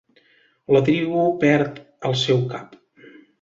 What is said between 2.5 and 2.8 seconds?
cap.